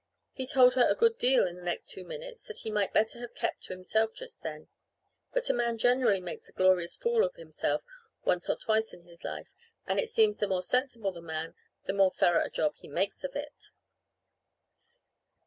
He 0.33 0.47
told 0.47 0.73
her 0.73 0.87
a 0.89 0.95
good 0.95 1.19
deal 1.19 1.45
in 1.45 1.55
the 1.57 1.61
next 1.61 1.91
two 1.91 2.03
minutes 2.03 2.43
that 2.45 2.61
he 2.61 2.71
might 2.71 2.91
better 2.91 3.19
have 3.19 3.35
kept 3.35 3.61
to 3.65 3.73
himself 3.73 4.15
just 4.15 4.41
then. 4.41 4.67
But 5.31 5.47
a 5.47 5.53
man 5.53 5.77
generally 5.77 6.19
makes 6.19 6.49
a 6.49 6.53
glorious 6.53 6.95
fool 6.95 7.23
of 7.23 7.35
himself 7.35 7.83
once 8.25 8.49
or 8.49 8.55
twice 8.55 8.93
in 8.93 9.03
his 9.03 9.23
life 9.23 9.49
and 9.85 9.99
it 9.99 10.09
seems 10.09 10.39
the 10.39 10.47
more 10.47 10.63
sensible 10.63 11.11
the 11.11 11.21
man 11.21 11.53
the 11.85 11.93
more 11.93 12.09
thorough 12.09 12.43
a 12.43 12.49
job 12.49 12.77
he 12.77 12.87
makes 12.87 13.23
of 13.23 13.35
it. 13.35 13.65